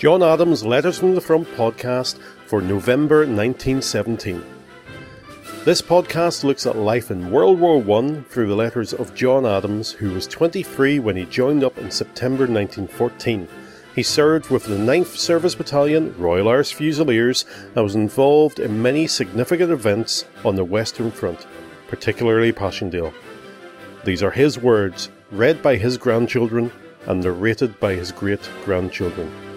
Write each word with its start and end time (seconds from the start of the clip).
John 0.00 0.22
Adams' 0.22 0.64
Letters 0.64 0.98
from 0.98 1.14
the 1.14 1.20
Front 1.20 1.46
podcast 1.48 2.18
for 2.46 2.62
November 2.62 3.18
1917. 3.18 4.42
This 5.66 5.82
podcast 5.82 6.42
looks 6.42 6.64
at 6.64 6.74
life 6.74 7.10
in 7.10 7.30
World 7.30 7.60
War 7.60 7.84
I 7.98 8.22
through 8.30 8.48
the 8.48 8.56
letters 8.56 8.94
of 8.94 9.14
John 9.14 9.44
Adams, 9.44 9.92
who 9.92 10.12
was 10.12 10.26
23 10.26 11.00
when 11.00 11.16
he 11.16 11.26
joined 11.26 11.62
up 11.62 11.76
in 11.76 11.90
September 11.90 12.46
1914. 12.46 13.46
He 13.94 14.02
served 14.02 14.48
with 14.48 14.64
the 14.64 14.76
9th 14.76 15.18
Service 15.18 15.54
Battalion, 15.54 16.14
Royal 16.16 16.48
Irish 16.48 16.72
Fusiliers, 16.72 17.44
and 17.74 17.84
was 17.84 17.94
involved 17.94 18.58
in 18.58 18.80
many 18.80 19.06
significant 19.06 19.70
events 19.70 20.24
on 20.46 20.56
the 20.56 20.64
Western 20.64 21.10
Front, 21.10 21.46
particularly 21.88 22.52
Passchendaele. 22.52 23.12
These 24.06 24.22
are 24.22 24.30
his 24.30 24.58
words, 24.58 25.10
read 25.30 25.60
by 25.60 25.76
his 25.76 25.98
grandchildren 25.98 26.72
and 27.06 27.22
narrated 27.22 27.78
by 27.78 27.96
his 27.96 28.12
great 28.12 28.48
grandchildren. 28.64 29.49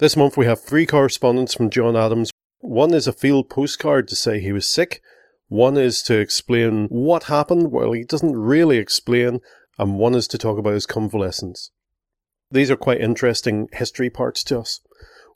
This 0.00 0.16
month 0.16 0.38
we 0.38 0.46
have 0.46 0.62
three 0.62 0.86
correspondence 0.86 1.52
from 1.52 1.68
John 1.68 1.94
Adams. 1.94 2.30
One 2.60 2.94
is 2.94 3.06
a 3.06 3.12
field 3.12 3.50
postcard 3.50 4.08
to 4.08 4.16
say 4.16 4.40
he 4.40 4.50
was 4.50 4.66
sick. 4.66 5.02
One 5.48 5.76
is 5.76 6.00
to 6.04 6.18
explain 6.18 6.86
what 6.88 7.24
happened, 7.24 7.70
well, 7.70 7.92
he 7.92 8.04
doesn't 8.04 8.34
really 8.34 8.78
explain. 8.78 9.40
And 9.78 9.98
one 9.98 10.14
is 10.14 10.26
to 10.28 10.38
talk 10.38 10.56
about 10.56 10.72
his 10.72 10.86
convalescence. 10.86 11.70
These 12.50 12.70
are 12.70 12.76
quite 12.76 13.02
interesting 13.02 13.68
history 13.74 14.08
parts 14.08 14.42
to 14.44 14.60
us. 14.60 14.80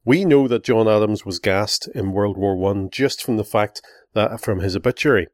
We 0.02 0.24
know 0.24 0.48
that 0.48 0.64
John 0.64 0.88
Adams 0.88 1.26
was 1.26 1.38
gassed 1.38 1.86
in 1.94 2.12
World 2.12 2.38
War 2.38 2.56
One 2.56 2.88
just 2.88 3.22
from 3.22 3.36
the 3.36 3.44
fact 3.44 3.82
that 4.14 4.40
from 4.40 4.60
his 4.60 4.74
obituary, 4.74 5.26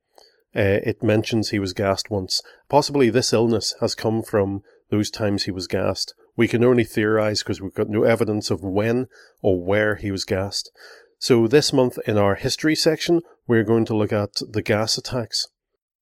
uh, 0.56 0.82
it 0.82 1.04
mentions 1.04 1.50
he 1.50 1.60
was 1.60 1.72
gassed 1.72 2.10
once. 2.10 2.42
Possibly 2.68 3.10
this 3.10 3.32
illness 3.32 3.76
has 3.80 3.94
come 3.94 4.24
from 4.24 4.64
those 4.90 5.08
times 5.08 5.44
he 5.44 5.52
was 5.52 5.68
gassed. 5.68 6.14
We 6.40 6.48
can 6.48 6.64
only 6.64 6.84
theorize 6.84 7.42
because 7.42 7.60
we've 7.60 7.74
got 7.74 7.90
no 7.90 8.04
evidence 8.04 8.50
of 8.50 8.62
when 8.62 9.08
or 9.42 9.62
where 9.62 9.96
he 9.96 10.10
was 10.10 10.24
gassed. 10.24 10.70
So 11.18 11.46
this 11.46 11.70
month 11.70 11.98
in 12.06 12.16
our 12.16 12.34
history 12.34 12.74
section, 12.74 13.20
we're 13.46 13.62
going 13.62 13.84
to 13.84 13.94
look 13.94 14.10
at 14.10 14.36
the 14.48 14.62
gas 14.62 14.96
attacks. 14.96 15.48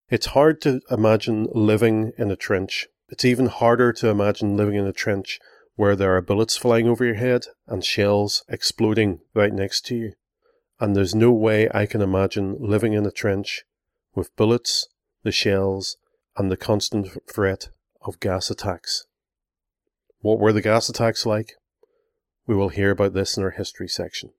It's 0.08 0.26
hard 0.26 0.60
to 0.60 0.80
imagine 0.92 1.48
living 1.50 2.12
in 2.16 2.30
a 2.30 2.36
trench. 2.36 2.86
It's 3.08 3.24
even 3.24 3.46
harder 3.46 3.92
to 3.94 4.10
imagine 4.10 4.56
living 4.56 4.76
in 4.76 4.86
a 4.86 4.92
trench 4.92 5.40
where 5.74 5.96
there 5.96 6.14
are 6.16 6.22
bullets 6.22 6.56
flying 6.56 6.86
over 6.86 7.04
your 7.04 7.16
head 7.16 7.46
and 7.66 7.84
shells 7.84 8.44
exploding 8.48 9.18
right 9.34 9.52
next 9.52 9.86
to 9.86 9.96
you. 9.96 10.12
And 10.78 10.94
there's 10.94 11.16
no 11.16 11.32
way 11.32 11.68
I 11.74 11.84
can 11.84 12.00
imagine 12.00 12.58
living 12.60 12.92
in 12.92 13.04
a 13.04 13.10
trench 13.10 13.64
with 14.14 14.36
bullets, 14.36 14.86
the 15.24 15.32
shells, 15.32 15.96
and 16.36 16.48
the 16.48 16.56
constant 16.56 17.08
threat 17.28 17.70
of 18.02 18.20
gas 18.20 18.52
attacks. 18.52 19.07
What 20.20 20.40
were 20.40 20.52
the 20.52 20.60
gas 20.60 20.88
attacks 20.88 21.24
like? 21.24 21.52
We 22.46 22.56
will 22.56 22.70
hear 22.70 22.90
about 22.90 23.14
this 23.14 23.36
in 23.36 23.44
our 23.44 23.50
history 23.50 23.86
section. 23.86 24.30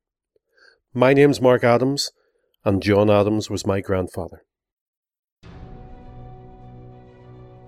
My 0.93 1.13
name's 1.13 1.39
Mark 1.39 1.63
Adams, 1.63 2.11
and 2.65 2.83
John 2.83 3.09
Adams 3.09 3.49
was 3.49 3.65
my 3.65 3.79
grandfather. 3.79 4.43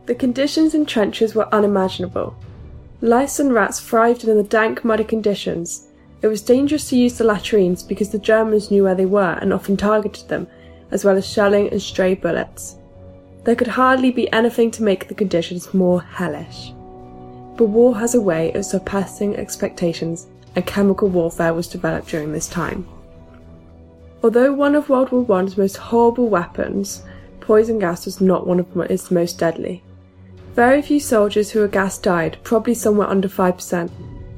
The 0.08 0.16
conditions 0.16 0.76
in 0.76 0.86
trenches 0.86 1.36
were 1.36 1.54
unimaginable. 1.54 2.36
Lice 3.00 3.40
and 3.40 3.54
rats 3.54 3.80
thrived 3.80 4.26
in 4.26 4.36
the 4.36 4.44
dank, 4.44 4.84
muddy 4.84 5.06
conditions. 5.06 5.88
It 6.22 6.28
was 6.28 6.42
dangerous 6.42 6.90
to 6.90 6.98
use 6.98 7.18
the 7.18 7.24
latrines 7.24 7.82
because 7.82 8.10
the 8.10 8.20
Germans 8.20 8.72
knew 8.72 8.84
where 8.84 8.96
they 8.96 9.06
were 9.06 9.38
and 9.42 9.54
often 9.54 9.78
targeted 9.78 10.28
them, 10.28 10.48
as 10.92 11.06
well 11.06 11.16
as 11.16 11.26
shelling 11.26 11.70
and 11.70 11.82
stray 11.82 12.16
bullets. 12.16 12.76
There 13.46 13.56
could 13.56 13.68
hardly 13.68 14.12
be 14.12 14.32
anything 14.34 14.70
to 14.72 14.84
make 14.84 15.08
the 15.08 15.16
conditions 15.16 15.74
more 15.74 16.02
hellish. 16.02 16.74
But 17.62 17.68
war 17.68 18.00
has 18.00 18.16
a 18.16 18.22
way 18.22 18.52
of 18.54 18.66
surpassing 18.66 19.36
expectations, 19.36 20.26
and 20.56 20.66
chemical 20.66 21.10
warfare 21.10 21.54
was 21.54 21.68
developed 21.68 22.08
during 22.08 22.32
this 22.32 22.50
time. 22.50 22.88
Although 24.24 24.52
one 24.52 24.74
of 24.74 24.90
World 24.90 25.12
War 25.12 25.40
I's 25.40 25.58
most 25.58 25.78
horrible 25.78 26.28
weapons, 26.28 27.04
poison 27.40 27.78
gas 27.78 28.06
was 28.06 28.20
not 28.20 28.48
one 28.48 28.60
of 28.60 28.76
its 28.90 29.12
most 29.12 29.38
deadly. 29.38 29.84
Very 30.56 30.82
few 30.82 31.00
soldiers 31.00 31.52
who 31.52 31.60
were 31.60 31.68
gassed 31.68 32.02
died, 32.02 32.40
probably 32.42 32.74
somewhere 32.74 33.08
under 33.08 33.30
5%. 33.30 33.92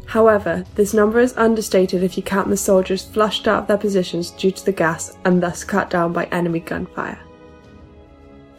However, 0.07 0.65
this 0.75 0.93
number 0.93 1.21
is 1.21 1.33
understated 1.37 2.03
if 2.03 2.17
you 2.17 2.23
count 2.23 2.49
the 2.49 2.57
soldiers 2.57 3.05
flushed 3.05 3.47
out 3.47 3.61
of 3.61 3.67
their 3.67 3.77
positions 3.77 4.31
due 4.31 4.51
to 4.51 4.65
the 4.65 4.73
gas 4.73 5.17
and 5.23 5.41
thus 5.41 5.63
cut 5.63 5.89
down 5.89 6.11
by 6.11 6.25
enemy 6.25 6.59
gunfire. 6.59 7.19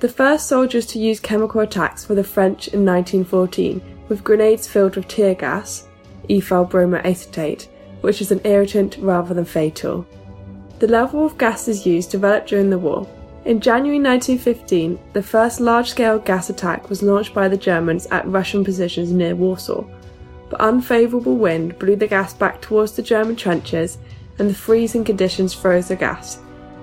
The 0.00 0.08
first 0.08 0.46
soldiers 0.46 0.86
to 0.86 0.98
use 0.98 1.20
chemical 1.20 1.60
attacks 1.60 2.08
were 2.08 2.14
the 2.14 2.24
French 2.24 2.68
in 2.68 2.86
1914 2.86 3.90
with 4.08 4.24
grenades 4.24 4.66
filled 4.66 4.96
with 4.96 5.08
tear 5.08 5.34
gas, 5.34 5.88
ethyl 6.28 6.66
bromoacetate, 6.66 7.68
which 8.00 8.20
is 8.20 8.30
an 8.30 8.40
irritant 8.44 8.96
rather 8.98 9.34
than 9.34 9.44
fatal. 9.44 10.06
The 10.78 10.88
level 10.88 11.24
of 11.24 11.38
gases 11.38 11.86
used 11.86 12.10
developed 12.10 12.48
during 12.48 12.70
the 12.70 12.78
war. 12.78 13.08
In 13.44 13.60
January 13.60 14.00
1915, 14.00 14.98
the 15.12 15.22
first 15.22 15.60
large 15.60 15.90
scale 15.90 16.18
gas 16.18 16.50
attack 16.50 16.88
was 16.88 17.02
launched 17.02 17.34
by 17.34 17.48
the 17.48 17.56
Germans 17.56 18.06
at 18.06 18.26
Russian 18.26 18.64
positions 18.64 19.12
near 19.12 19.34
Warsaw, 19.34 19.84
but 20.50 20.60
unfavourable 20.60 21.36
wind 21.36 21.78
blew 21.78 21.96
the 21.96 22.06
gas 22.06 22.32
back 22.34 22.60
towards 22.60 22.92
the 22.92 23.02
German 23.02 23.36
trenches 23.36 23.98
and 24.38 24.48
the 24.48 24.54
freezing 24.54 25.04
conditions 25.04 25.54
froze 25.54 25.88
the 25.88 25.96
gas, 25.96 26.38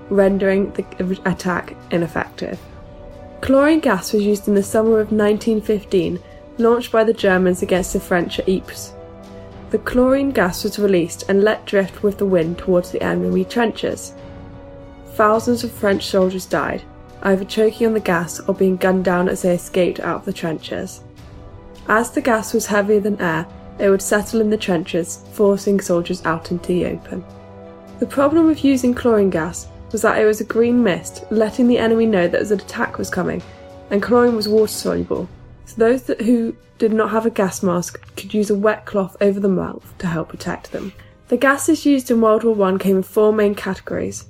rendering 0.08 0.72
the 0.72 1.20
attack 1.24 1.76
ineffective. 1.90 2.58
Chlorine 3.40 3.80
gas 3.80 4.12
was 4.12 4.22
used 4.22 4.46
in 4.46 4.54
the 4.54 4.62
summer 4.62 5.00
of 5.00 5.10
1915, 5.10 6.20
launched 6.58 6.92
by 6.92 7.04
the 7.04 7.12
Germans 7.12 7.62
against 7.62 7.92
the 7.92 8.00
French 8.00 8.38
at 8.38 8.48
Ypres. 8.48 8.92
The 9.70 9.78
chlorine 9.78 10.30
gas 10.30 10.64
was 10.64 10.78
released 10.78 11.24
and 11.28 11.42
let 11.42 11.64
drift 11.64 12.02
with 12.02 12.18
the 12.18 12.26
wind 12.26 12.58
towards 12.58 12.90
the 12.90 13.02
enemy 13.02 13.44
trenches. 13.44 14.14
Thousands 15.14 15.64
of 15.64 15.72
French 15.72 16.06
soldiers 16.06 16.46
died, 16.46 16.82
either 17.22 17.44
choking 17.44 17.86
on 17.86 17.94
the 17.94 18.00
gas 18.00 18.40
or 18.40 18.54
being 18.54 18.76
gunned 18.76 19.04
down 19.04 19.28
as 19.28 19.42
they 19.42 19.54
escaped 19.54 20.00
out 20.00 20.16
of 20.16 20.24
the 20.24 20.32
trenches. 20.32 21.02
As 21.88 22.10
the 22.10 22.20
gas 22.20 22.52
was 22.52 22.66
heavier 22.66 23.00
than 23.00 23.20
air, 23.20 23.46
it 23.78 23.88
would 23.88 24.02
settle 24.02 24.40
in 24.40 24.50
the 24.50 24.56
trenches, 24.56 25.24
forcing 25.32 25.80
soldiers 25.80 26.24
out 26.24 26.50
into 26.50 26.68
the 26.68 26.86
open. 26.86 27.24
The 27.98 28.06
problem 28.06 28.46
with 28.46 28.64
using 28.64 28.94
chlorine 28.94 29.30
gas 29.30 29.68
was 29.90 30.02
that 30.02 30.18
it 30.18 30.24
was 30.24 30.40
a 30.40 30.44
green 30.44 30.82
mist, 30.82 31.24
letting 31.30 31.66
the 31.66 31.78
enemy 31.78 32.06
know 32.06 32.28
that 32.28 32.50
an 32.50 32.60
attack 32.60 32.98
was 32.98 33.10
coming, 33.10 33.42
and 33.90 34.02
chlorine 34.02 34.36
was 34.36 34.48
water 34.48 34.68
soluble, 34.68 35.28
so 35.64 35.76
those 35.76 36.04
that, 36.04 36.20
who 36.20 36.56
did 36.78 36.92
not 36.92 37.10
have 37.10 37.26
a 37.26 37.30
gas 37.30 37.62
mask 37.62 38.00
could 38.16 38.34
use 38.34 38.50
a 38.50 38.54
wet 38.54 38.86
cloth 38.86 39.16
over 39.20 39.38
the 39.38 39.48
mouth 39.48 39.94
to 39.98 40.06
help 40.06 40.28
protect 40.28 40.72
them. 40.72 40.92
The 41.28 41.36
gases 41.36 41.86
used 41.86 42.10
in 42.10 42.20
World 42.20 42.44
War 42.44 42.68
I 42.68 42.76
came 42.78 42.96
in 42.96 43.02
four 43.02 43.32
main 43.32 43.54
categories 43.54 44.26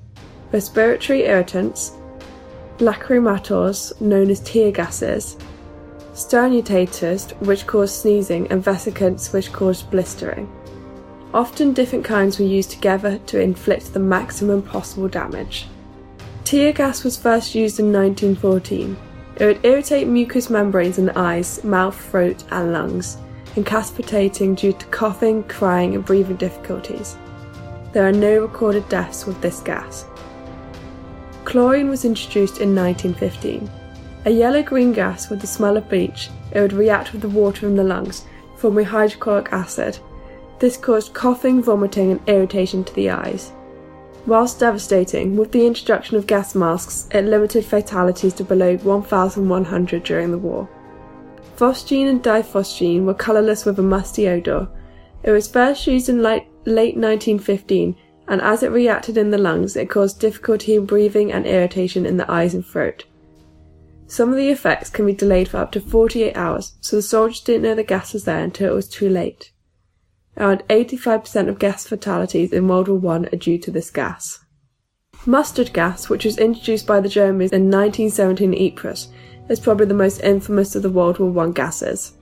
respiratory 0.53 1.25
irritants, 1.25 1.93
lachrymators, 2.77 3.99
known 4.01 4.29
as 4.29 4.41
tear 4.41 4.71
gases, 4.71 5.39
sternutators, 6.13 7.33
which 7.41 7.67
cause 7.67 7.99
sneezing, 7.99 8.47
and 8.49 8.63
vesicants, 8.63 9.33
which 9.33 9.53
cause 9.53 9.83
blistering. 9.83 10.51
Often 11.33 11.73
different 11.73 12.05
kinds 12.05 12.39
were 12.39 12.45
used 12.45 12.71
together 12.71 13.19
to 13.27 13.41
inflict 13.41 13.95
the 13.95 14.01
maximum 14.01 14.61
possible 14.63 15.09
damage. 15.09 15.67
Tear 16.45 16.73
gas 16.73 17.03
was 17.03 17.17
first 17.17 17.55
used 17.55 17.81
in 17.81 17.91
1914. 17.91 18.97
It 19.37 19.47
would 19.47 19.65
irritate 19.65 20.09
mucous 20.09 20.51
membranes 20.51 20.99
in 20.99 21.07
the 21.07 21.19
eyes, 21.19 21.63
mouth, 21.65 21.99
throat, 22.11 22.45
and 22.51 22.73
lungs, 22.73 23.17
incapacitating 23.57 24.55
due 24.55 24.73
to 24.73 24.87
coughing, 24.87 25.43
crying, 25.45 25.95
and 25.95 26.05
breathing 26.05 26.37
difficulties. 26.37 27.17
There 27.93 28.07
are 28.07 28.13
no 28.13 28.41
recorded 28.41 28.89
deaths 28.89 29.27
with 29.27 29.41
this 29.41 29.61
gas. 29.61 30.07
Chlorine 31.45 31.89
was 31.89 32.05
introduced 32.05 32.61
in 32.61 32.75
1915. 32.75 33.71
A 34.25 34.31
yellow 34.31 34.63
green 34.63 34.93
gas 34.93 35.29
with 35.29 35.41
the 35.41 35.47
smell 35.47 35.77
of 35.77 35.89
bleach, 35.89 36.31
it 36.53 36.61
would 36.61 36.73
react 36.73 37.13
with 37.13 37.23
the 37.23 37.29
water 37.29 37.67
in 37.67 37.75
the 37.75 37.85
lungs, 37.85 38.25
forming 38.57 38.85
hydrochloric 38.85 39.53
acid. 39.53 39.99
This 40.61 40.77
caused 40.77 41.13
coughing, 41.13 41.63
vomiting, 41.63 42.13
and 42.13 42.21
irritation 42.29 42.85
to 42.85 42.95
the 42.95 43.11
eyes. 43.11 43.53
Whilst 44.27 44.61
devastating, 44.61 45.37
with 45.37 45.51
the 45.51 45.67
introduction 45.67 46.17
of 46.17 46.29
gas 46.29 46.55
masks, 46.55 47.09
it 47.11 47.25
limited 47.25 47.65
fatalities 47.65 48.35
to 48.35 48.45
below 48.45 48.77
1,100 48.77 50.05
during 50.05 50.31
the 50.31 50.39
war. 50.39 50.69
Phosgene 51.57 52.09
and 52.09 52.23
diphosgene 52.23 53.05
were 53.05 53.15
colourless 53.15 53.65
with 53.65 53.79
a 53.79 53.83
musty 53.83 54.29
odour. 54.29 54.69
It 55.25 55.33
was 55.33 55.49
first 55.49 55.87
used 55.87 56.09
in 56.09 56.23
late, 56.23 56.47
late 56.65 56.97
1915, 56.97 57.97
and 58.29 58.41
as 58.41 58.63
it 58.63 58.71
reacted 58.71 59.17
in 59.19 59.31
the 59.31 59.39
lungs, 59.39 59.77
it 59.77 59.91
caused 59.91 60.21
difficulty 60.21 60.77
in 60.77 60.87
breathing 60.87 61.33
and 61.33 61.45
irritation 61.45 62.07
in 62.07 62.17
the 62.17 62.31
eyes 62.31 62.55
and 62.55 62.65
throat. 62.65 63.05
Some 64.07 64.31
of 64.31 64.37
the 64.37 64.51
effects 64.51 64.91
can 64.91 65.07
be 65.07 65.15
delayed 65.15 65.49
for 65.49 65.59
up 65.59 65.73
to 65.73 65.81
48 65.81 66.37
hours, 66.37 66.75
so 66.81 66.97
the 66.97 67.03
soldiers 67.03 67.41
didn't 67.41 67.63
know 67.63 67.75
the 67.75 67.83
gas 67.83 68.13
was 68.13 68.25
there 68.25 68.43
until 68.43 68.73
it 68.73 68.75
was 68.75 68.89
too 68.89 69.09
late. 69.09 69.52
Around 70.37 70.63
85% 70.69 71.49
of 71.49 71.59
gas 71.59 71.87
fatalities 71.87 72.53
in 72.53 72.67
World 72.67 72.89
War 72.89 73.15
I 73.15 73.17
are 73.33 73.37
due 73.37 73.59
to 73.59 73.71
this 73.71 73.91
gas. 73.91 74.41
Mustard 75.27 75.73
gas, 75.73 76.09
which 76.09 76.25
was 76.25 76.39
introduced 76.39 76.87
by 76.87 77.01
the 77.01 77.09
Germans 77.09 77.53
in 77.53 77.71
1917 77.71 78.53
in 78.53 78.73
Ypres, 78.73 79.09
is 79.49 79.61
probably 79.61 79.87
the 79.87 79.95
most 79.95 80.21
infamous 80.21 80.75
of 80.75 80.83
the 80.83 80.91
World 80.91 81.19
War 81.19 81.47
I 81.47 81.51
gases. 81.51 82.15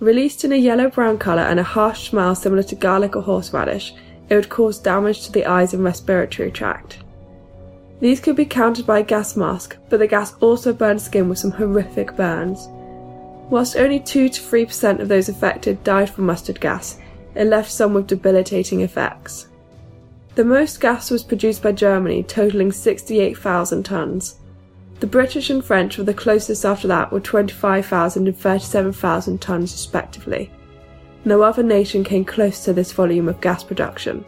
Released 0.00 0.44
in 0.44 0.52
a 0.52 0.56
yellow 0.56 0.88
brown 0.88 1.18
colour 1.18 1.42
and 1.42 1.60
a 1.60 1.62
harsh 1.62 2.08
smell 2.08 2.34
similar 2.34 2.62
to 2.62 2.74
garlic 2.74 3.14
or 3.14 3.22
horseradish, 3.22 3.94
it 4.30 4.34
would 4.34 4.48
cause 4.48 4.78
damage 4.78 5.26
to 5.26 5.32
the 5.32 5.44
eyes 5.44 5.74
and 5.74 5.84
respiratory 5.84 6.50
tract. 6.50 7.00
These 8.00 8.20
could 8.20 8.36
be 8.36 8.46
countered 8.46 8.86
by 8.86 9.00
a 9.00 9.04
gas 9.04 9.36
mask, 9.36 9.76
but 9.90 9.98
the 9.98 10.06
gas 10.06 10.34
also 10.40 10.72
burned 10.72 11.02
skin 11.02 11.28
with 11.28 11.38
some 11.38 11.50
horrific 11.50 12.16
burns. 12.16 12.66
Whilst 13.50 13.76
only 13.76 14.00
2 14.00 14.30
to 14.30 14.40
3% 14.40 15.00
of 15.00 15.08
those 15.08 15.28
affected 15.28 15.84
died 15.84 16.08
from 16.08 16.24
mustard 16.24 16.60
gas, 16.60 16.98
it 17.34 17.44
left 17.44 17.70
some 17.70 17.94
with 17.94 18.06
debilitating 18.06 18.80
effects. 18.80 19.48
The 20.34 20.44
most 20.44 20.80
gas 20.80 21.10
was 21.10 21.24
produced 21.24 21.62
by 21.62 21.72
Germany, 21.72 22.22
totaling 22.22 22.72
68,000 22.72 23.84
tonnes. 23.84 24.36
The 25.00 25.06
British 25.06 25.50
and 25.50 25.64
French 25.64 25.98
were 25.98 26.04
the 26.04 26.14
closest 26.14 26.64
after 26.64 26.86
that 26.88 27.10
with 27.10 27.24
25,000 27.24 28.26
and 28.26 28.36
37,000 28.36 29.40
tonnes 29.40 29.72
respectively. 29.72 30.50
No 31.24 31.42
other 31.42 31.62
nation 31.62 32.04
came 32.04 32.24
close 32.24 32.64
to 32.64 32.72
this 32.72 32.92
volume 32.92 33.28
of 33.28 33.40
gas 33.40 33.64
production. 33.64 34.24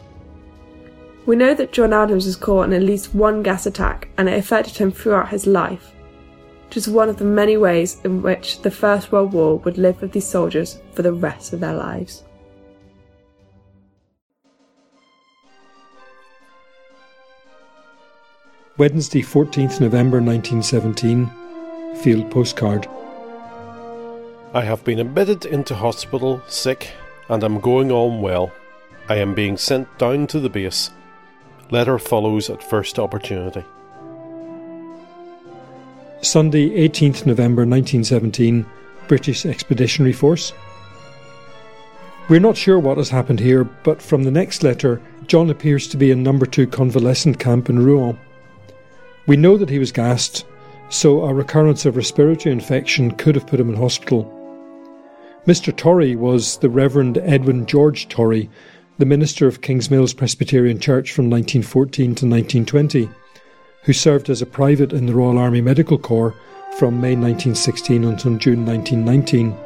We 1.24 1.36
know 1.36 1.54
that 1.54 1.72
John 1.72 1.92
Adams 1.92 2.26
was 2.26 2.36
caught 2.36 2.64
in 2.64 2.72
at 2.72 2.82
least 2.82 3.14
one 3.14 3.42
gas 3.42 3.66
attack 3.66 4.08
and 4.18 4.28
it 4.28 4.38
affected 4.38 4.76
him 4.76 4.90
throughout 4.90 5.28
his 5.28 5.46
life. 5.46 5.92
Just 6.70 6.88
one 6.88 7.08
of 7.08 7.18
the 7.18 7.24
many 7.24 7.56
ways 7.56 8.00
in 8.02 8.22
which 8.22 8.60
the 8.62 8.70
First 8.70 9.12
World 9.12 9.32
War 9.32 9.58
would 9.58 9.78
live 9.78 10.00
with 10.00 10.12
these 10.12 10.26
soldiers 10.26 10.80
for 10.94 11.02
the 11.02 11.12
rest 11.12 11.52
of 11.52 11.60
their 11.60 11.74
lives. 11.74 12.24
Wednesday, 18.78 19.20
14th 19.20 19.80
November 19.80 20.18
1917. 20.22 21.30
Field 21.96 22.30
postcard. 22.30 22.88
I 24.54 24.62
have 24.62 24.82
been 24.82 24.98
admitted 24.98 25.44
into 25.44 25.74
hospital, 25.74 26.42
sick, 26.48 26.90
and 27.28 27.44
am 27.44 27.60
going 27.60 27.92
on 27.92 28.22
well. 28.22 28.50
I 29.10 29.16
am 29.16 29.34
being 29.34 29.58
sent 29.58 29.98
down 29.98 30.26
to 30.28 30.40
the 30.40 30.48
base. 30.48 30.88
Letter 31.70 31.98
follows 31.98 32.48
at 32.48 32.62
first 32.62 32.98
opportunity. 32.98 33.62
Sunday, 36.22 36.70
18th 36.88 37.26
November 37.26 37.66
1917, 37.66 38.64
British 39.06 39.44
Expeditionary 39.44 40.14
Force. 40.14 40.54
We're 42.30 42.40
not 42.40 42.56
sure 42.56 42.78
what 42.78 42.96
has 42.96 43.10
happened 43.10 43.40
here, 43.40 43.64
but 43.64 44.00
from 44.00 44.24
the 44.24 44.30
next 44.30 44.62
letter, 44.62 45.02
John 45.26 45.50
appears 45.50 45.86
to 45.88 45.98
be 45.98 46.10
in 46.10 46.22
number 46.22 46.46
2 46.46 46.68
convalescent 46.68 47.38
camp 47.38 47.68
in 47.68 47.78
Rouen. 47.78 48.18
We 49.26 49.36
know 49.36 49.56
that 49.56 49.70
he 49.70 49.78
was 49.78 49.92
gassed, 49.92 50.44
so 50.88 51.22
a 51.22 51.32
recurrence 51.32 51.86
of 51.86 51.96
respiratory 51.96 52.52
infection 52.52 53.12
could 53.12 53.36
have 53.36 53.46
put 53.46 53.60
him 53.60 53.68
in 53.68 53.76
hospital. 53.76 54.30
Mr. 55.46 55.74
Torrey 55.76 56.16
was 56.16 56.58
the 56.58 56.68
Reverend 56.68 57.18
Edwin 57.18 57.66
George 57.66 58.08
Torrey, 58.08 58.50
the 58.98 59.06
minister 59.06 59.46
of 59.46 59.60
Kingsmills 59.60 60.16
Presbyterian 60.16 60.80
Church 60.80 61.12
from 61.12 61.30
1914 61.30 62.04
to 62.04 62.26
1920, 62.26 63.08
who 63.84 63.92
served 63.92 64.28
as 64.28 64.42
a 64.42 64.46
private 64.46 64.92
in 64.92 65.06
the 65.06 65.14
Royal 65.14 65.38
Army 65.38 65.60
Medical 65.60 65.98
Corps 65.98 66.34
from 66.78 67.00
May 67.00 67.14
1916 67.14 68.04
until 68.04 68.36
June 68.38 68.66
1919. 68.66 69.56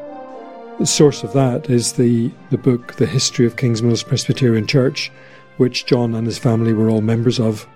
The 0.78 0.86
source 0.86 1.22
of 1.22 1.32
that 1.32 1.70
is 1.70 1.94
the, 1.94 2.30
the 2.50 2.58
book 2.58 2.94
The 2.96 3.06
History 3.06 3.46
of 3.46 3.56
Kingsmills 3.56 4.06
Presbyterian 4.06 4.66
Church, 4.66 5.10
which 5.56 5.86
John 5.86 6.14
and 6.14 6.26
his 6.26 6.38
family 6.38 6.74
were 6.74 6.90
all 6.90 7.00
members 7.00 7.40
of. 7.40 7.66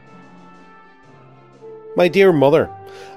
My 1.97 2.07
dear 2.07 2.33
mother, 2.33 2.71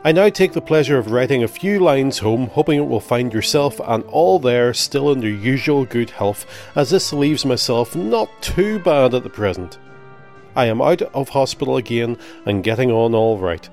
I 0.03 0.11
now 0.11 0.29
take 0.29 0.53
the 0.53 0.61
pleasure 0.61 0.97
of 0.97 1.11
writing 1.11 1.43
a 1.43 1.47
few 1.47 1.79
lines 1.79 2.17
home, 2.17 2.47
hoping 2.47 2.79
it 2.79 2.87
will 2.87 2.99
find 2.99 3.31
yourself 3.31 3.79
and 3.85 4.03
all 4.05 4.39
there 4.39 4.73
still 4.73 5.11
in 5.11 5.19
their 5.19 5.29
usual 5.29 5.85
good 5.85 6.09
health, 6.09 6.47
as 6.75 6.89
this 6.89 7.13
leaves 7.13 7.45
myself 7.45 7.95
not 7.95 8.29
too 8.41 8.79
bad 8.79 9.13
at 9.13 9.21
the 9.21 9.29
present. 9.29 9.77
I 10.55 10.65
am 10.65 10.81
out 10.81 11.03
of 11.03 11.29
hospital 11.29 11.77
again 11.77 12.17
and 12.47 12.63
getting 12.63 12.89
on 12.89 13.13
all 13.13 13.37
right. 13.37 13.69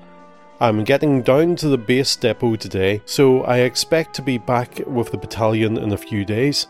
I'm 0.59 0.83
getting 0.83 1.23
down 1.23 1.55
to 1.57 1.67
the 1.67 1.79
base 1.79 2.15
depot 2.15 2.55
today, 2.55 3.01
so 3.05 3.41
I 3.41 3.59
expect 3.59 4.13
to 4.15 4.21
be 4.21 4.37
back 4.37 4.81
with 4.85 5.09
the 5.09 5.17
battalion 5.17 5.79
in 5.79 5.93
a 5.93 5.97
few 5.97 6.25
days. 6.25 6.67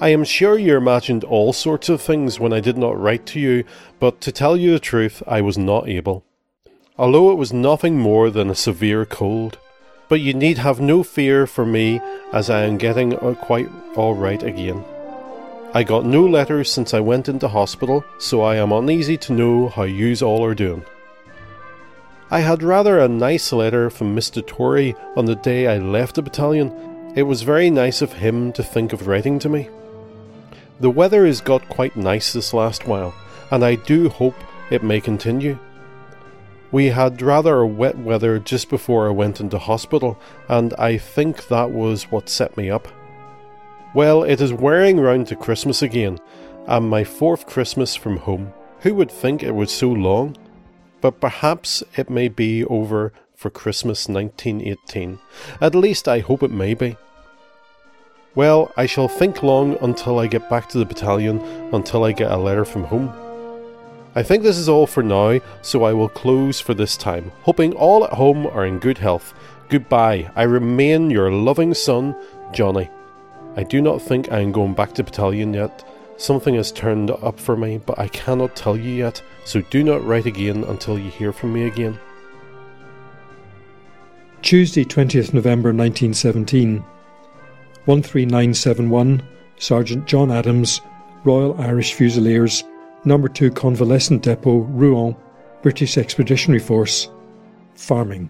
I 0.00 0.10
am 0.10 0.22
sure 0.22 0.60
you 0.60 0.76
imagined 0.76 1.24
all 1.24 1.52
sorts 1.52 1.88
of 1.88 2.00
things 2.00 2.38
when 2.38 2.52
I 2.52 2.60
did 2.60 2.78
not 2.78 3.00
write 3.00 3.26
to 3.26 3.40
you, 3.40 3.64
but 3.98 4.20
to 4.20 4.30
tell 4.30 4.56
you 4.56 4.70
the 4.70 4.78
truth, 4.78 5.24
I 5.26 5.40
was 5.40 5.58
not 5.58 5.88
able 5.88 6.24
although 6.98 7.30
it 7.30 7.38
was 7.38 7.52
nothing 7.52 7.98
more 7.98 8.30
than 8.30 8.50
a 8.50 8.54
severe 8.54 9.04
cold. 9.06 9.58
But 10.08 10.20
you 10.20 10.34
need 10.34 10.58
have 10.58 10.80
no 10.80 11.02
fear 11.02 11.46
for 11.46 11.64
me, 11.64 12.00
as 12.32 12.50
I 12.50 12.62
am 12.62 12.78
getting 12.78 13.14
uh, 13.14 13.34
quite 13.34 13.68
all 13.94 14.14
right 14.14 14.42
again. 14.42 14.84
I 15.74 15.84
got 15.84 16.06
no 16.06 16.24
letters 16.24 16.72
since 16.72 16.94
I 16.94 17.00
went 17.00 17.28
into 17.28 17.46
hospital, 17.46 18.04
so 18.18 18.40
I 18.40 18.56
am 18.56 18.72
uneasy 18.72 19.18
to 19.18 19.34
know 19.34 19.68
how 19.68 19.82
yous 19.82 20.22
all 20.22 20.44
are 20.44 20.54
doing. 20.54 20.84
I 22.30 22.40
had 22.40 22.62
rather 22.62 22.98
a 22.98 23.08
nice 23.08 23.52
letter 23.52 23.90
from 23.90 24.16
Mr. 24.16 24.44
Torrey 24.46 24.94
on 25.14 25.26
the 25.26 25.34
day 25.34 25.66
I 25.66 25.78
left 25.78 26.16
the 26.16 26.22
battalion. 26.22 27.12
It 27.14 27.22
was 27.24 27.42
very 27.42 27.70
nice 27.70 28.02
of 28.02 28.14
him 28.14 28.52
to 28.54 28.62
think 28.62 28.92
of 28.92 29.06
writing 29.06 29.38
to 29.40 29.48
me. 29.48 29.68
The 30.80 30.90
weather 30.90 31.26
has 31.26 31.40
got 31.40 31.68
quite 31.68 31.96
nice 31.96 32.32
this 32.32 32.54
last 32.54 32.86
while, 32.86 33.14
and 33.50 33.64
I 33.64 33.74
do 33.74 34.08
hope 34.08 34.36
it 34.70 34.82
may 34.82 35.00
continue. 35.00 35.58
We 36.70 36.86
had 36.86 37.22
rather 37.22 37.64
wet 37.64 37.98
weather 37.98 38.38
just 38.38 38.68
before 38.68 39.08
I 39.08 39.10
went 39.10 39.40
into 39.40 39.58
hospital, 39.58 40.18
and 40.48 40.74
I 40.74 40.98
think 40.98 41.48
that 41.48 41.70
was 41.70 42.10
what 42.10 42.28
set 42.28 42.56
me 42.56 42.70
up. 42.70 42.88
Well, 43.94 44.22
it 44.22 44.40
is 44.40 44.52
wearing 44.52 45.00
round 45.00 45.28
to 45.28 45.36
Christmas 45.36 45.80
again, 45.80 46.18
and 46.66 46.90
my 46.90 47.04
fourth 47.04 47.46
Christmas 47.46 47.94
from 47.94 48.18
home. 48.18 48.52
Who 48.80 48.94
would 48.94 49.10
think 49.10 49.42
it 49.42 49.54
was 49.54 49.72
so 49.72 49.88
long? 49.90 50.36
But 51.00 51.20
perhaps 51.20 51.82
it 51.96 52.10
may 52.10 52.28
be 52.28 52.64
over 52.64 53.12
for 53.34 53.50
Christmas 53.50 54.08
1918. 54.08 55.18
At 55.60 55.74
least 55.74 56.06
I 56.06 56.18
hope 56.18 56.42
it 56.42 56.50
may 56.50 56.74
be. 56.74 56.96
Well, 58.34 58.72
I 58.76 58.86
shall 58.86 59.08
think 59.08 59.42
long 59.42 59.78
until 59.80 60.18
I 60.18 60.26
get 60.26 60.50
back 60.50 60.68
to 60.68 60.78
the 60.78 60.84
battalion, 60.84 61.40
until 61.72 62.04
I 62.04 62.12
get 62.12 62.30
a 62.30 62.36
letter 62.36 62.64
from 62.64 62.84
home. 62.84 63.10
I 64.18 64.24
think 64.24 64.42
this 64.42 64.58
is 64.58 64.68
all 64.68 64.88
for 64.88 65.04
now, 65.04 65.38
so 65.62 65.84
I 65.84 65.92
will 65.92 66.08
close 66.08 66.58
for 66.58 66.74
this 66.74 66.96
time, 66.96 67.30
hoping 67.42 67.72
all 67.74 68.04
at 68.04 68.14
home 68.14 68.48
are 68.48 68.66
in 68.66 68.80
good 68.80 68.98
health. 68.98 69.32
Goodbye. 69.68 70.28
I 70.34 70.42
remain 70.42 71.08
your 71.08 71.30
loving 71.30 71.72
son, 71.72 72.16
Johnny. 72.52 72.90
I 73.54 73.62
do 73.62 73.80
not 73.80 74.02
think 74.02 74.32
I 74.32 74.40
am 74.40 74.50
going 74.50 74.74
back 74.74 74.92
to 74.94 75.04
battalion 75.04 75.54
yet. 75.54 75.88
Something 76.16 76.56
has 76.56 76.72
turned 76.72 77.12
up 77.12 77.38
for 77.38 77.56
me, 77.56 77.78
but 77.78 77.96
I 77.96 78.08
cannot 78.08 78.56
tell 78.56 78.76
you 78.76 78.90
yet, 78.90 79.22
so 79.44 79.60
do 79.60 79.84
not 79.84 80.04
write 80.04 80.26
again 80.26 80.64
until 80.64 80.98
you 80.98 81.12
hear 81.12 81.32
from 81.32 81.52
me 81.52 81.68
again. 81.68 81.96
Tuesday, 84.42 84.84
20th 84.84 85.32
November 85.32 85.68
1917. 85.68 86.82
13971, 87.86 89.22
Sergeant 89.58 90.06
John 90.06 90.32
Adams, 90.32 90.80
Royal 91.22 91.54
Irish 91.60 91.94
Fusiliers, 91.94 92.64
Number 93.04 93.28
2 93.28 93.52
Convalescent 93.52 94.22
Depot, 94.22 94.58
Rouen, 94.58 95.16
British 95.62 95.96
Expeditionary 95.96 96.58
Force, 96.58 97.08
Farming. 97.74 98.28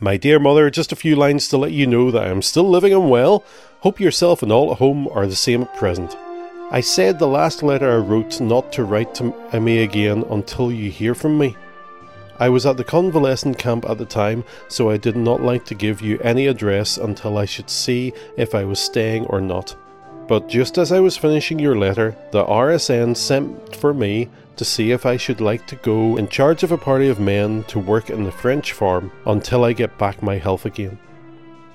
My 0.00 0.16
dear 0.16 0.38
mother, 0.38 0.70
just 0.70 0.90
a 0.90 0.96
few 0.96 1.14
lines 1.14 1.48
to 1.48 1.58
let 1.58 1.72
you 1.72 1.86
know 1.86 2.10
that 2.10 2.24
I 2.24 2.28
am 2.28 2.42
still 2.42 2.68
living 2.68 2.92
and 2.92 3.10
well. 3.10 3.44
Hope 3.80 4.00
yourself 4.00 4.42
and 4.42 4.50
all 4.50 4.72
at 4.72 4.78
home 4.78 5.08
are 5.08 5.26
the 5.26 5.36
same 5.36 5.62
at 5.62 5.76
present. 5.76 6.16
I 6.70 6.80
said 6.80 7.18
the 7.18 7.28
last 7.28 7.62
letter 7.62 7.92
I 7.92 7.96
wrote 7.96 8.40
not 8.40 8.72
to 8.72 8.84
write 8.84 9.14
to 9.16 9.60
me 9.60 9.82
again 9.82 10.24
until 10.30 10.72
you 10.72 10.90
hear 10.90 11.14
from 11.14 11.38
me. 11.38 11.56
I 12.40 12.48
was 12.48 12.66
at 12.66 12.76
the 12.76 12.84
convalescent 12.84 13.58
camp 13.58 13.88
at 13.88 13.98
the 13.98 14.06
time, 14.06 14.42
so 14.68 14.90
I 14.90 14.96
did 14.96 15.16
not 15.16 15.42
like 15.42 15.64
to 15.66 15.74
give 15.74 16.00
you 16.00 16.18
any 16.20 16.48
address 16.48 16.96
until 16.96 17.38
I 17.38 17.44
should 17.44 17.70
see 17.70 18.12
if 18.36 18.54
I 18.54 18.64
was 18.64 18.80
staying 18.80 19.26
or 19.26 19.40
not. 19.40 19.76
But 20.26 20.48
just 20.48 20.78
as 20.78 20.90
I 20.90 21.00
was 21.00 21.16
finishing 21.16 21.58
your 21.58 21.76
letter, 21.76 22.16
the 22.30 22.44
RSM 22.44 23.16
sent 23.16 23.76
for 23.76 23.92
me 23.92 24.30
to 24.56 24.64
see 24.64 24.90
if 24.90 25.04
I 25.04 25.16
should 25.16 25.40
like 25.40 25.66
to 25.66 25.76
go 25.76 26.16
in 26.16 26.28
charge 26.28 26.62
of 26.62 26.72
a 26.72 26.78
party 26.78 27.08
of 27.08 27.20
men 27.20 27.64
to 27.64 27.78
work 27.78 28.08
in 28.08 28.24
the 28.24 28.32
French 28.32 28.72
farm 28.72 29.12
until 29.26 29.64
I 29.64 29.72
get 29.72 29.98
back 29.98 30.22
my 30.22 30.38
health 30.38 30.64
again. 30.64 30.98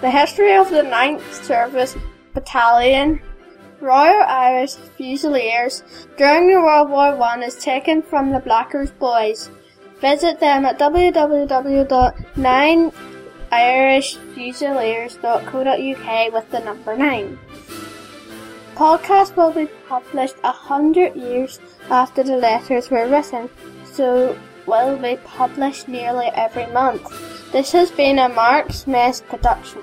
The 0.01 0.11
history 0.11 0.55
of 0.55 0.69
the 0.69 0.83
9th 0.83 1.43
Service 1.43 1.97
Battalion 2.35 3.19
Royal 3.79 4.21
Irish 4.21 4.75
Fusiliers 4.75 5.81
during 6.15 6.47
the 6.47 6.61
World 6.61 6.91
War 6.91 7.19
I 7.19 7.41
is 7.41 7.55
taken 7.55 8.03
from 8.03 8.31
the 8.31 8.39
Blacker's 8.39 8.91
Boys. 8.91 9.49
Visit 9.99 10.39
them 10.39 10.65
at 10.65 10.77
www.9irishfusiliers.co.uk 13.51 16.33
with 16.33 16.51
the 16.51 16.59
number 16.59 16.95
9. 16.95 17.39
Podcast 18.75 19.35
will 19.35 19.51
be 19.51 19.65
published 19.87 20.35
a 20.43 20.51
hundred 20.51 21.15
years 21.15 21.59
after 21.89 22.21
the 22.23 22.37
letters 22.37 22.89
were 22.89 23.07
written, 23.07 23.49
so 23.85 24.37
will 24.65 24.97
be 24.97 25.17
published 25.25 25.87
nearly 25.87 26.27
every 26.33 26.65
month. 26.67 27.03
This 27.51 27.71
has 27.73 27.91
been 27.91 28.19
a 28.19 28.29
Mark 28.29 28.71
Smith 28.71 29.21
production. 29.27 29.81